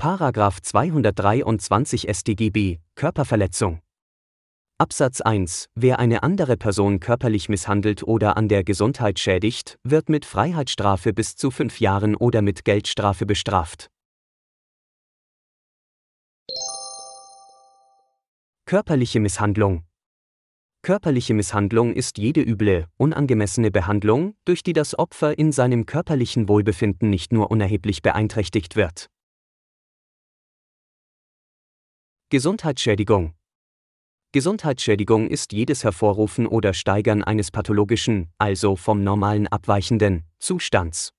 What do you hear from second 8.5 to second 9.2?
Gesundheit